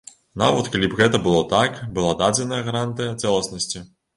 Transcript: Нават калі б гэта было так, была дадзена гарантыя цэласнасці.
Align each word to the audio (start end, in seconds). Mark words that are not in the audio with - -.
Нават 0.43 0.69
калі 0.75 0.87
б 0.93 0.97
гэта 1.01 1.19
было 1.27 1.43
так, 1.53 1.77
была 1.99 2.17
дадзена 2.25 2.63
гарантыя 2.71 3.17
цэласнасці. 3.21 3.89